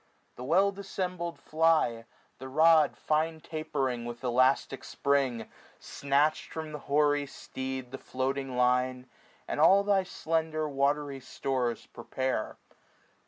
The 0.35 0.43
well 0.43 0.71
dissembled 0.71 1.37
fly. 1.37 2.05
The 2.39 2.47
rod 2.47 2.97
fine 2.97 3.39
tapering 3.39 4.03
with 4.03 4.23
elastic 4.23 4.83
spring. 4.83 5.47
Snatched 5.79 6.51
from 6.51 6.71
the 6.71 6.79
hoary 6.89 7.27
steed 7.27 7.91
the 7.91 7.99
floating 7.99 8.57
line. 8.57 9.07
And 9.47 9.59
all 9.59 9.83
thy 9.83 10.01
slender 10.01 10.67
watry 10.67 11.19
stores 11.19 11.85
prepare. 11.85 12.57